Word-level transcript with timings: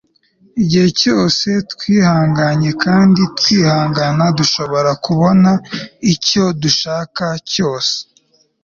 igihe 0.61 0.87
cyose 0.99 1.47
twihanganye 1.71 2.69
kandi 2.83 3.21
twihangana, 3.39 4.25
dushobora 4.39 4.91
kubona 5.05 5.51
icyo 6.13 6.43
dushaka 6.61 7.25
cyose 7.51 7.93